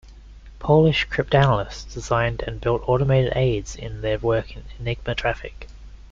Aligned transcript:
Polish 0.57 1.05
cryptanalysts 1.07 1.93
designed 1.93 2.41
and 2.47 2.59
built 2.59 2.81
automated 2.87 3.33
aids 3.35 3.75
in 3.75 4.01
their 4.01 4.17
work 4.17 4.47
on 4.57 4.63
Enigma 4.79 5.13
traffic. 5.13 5.67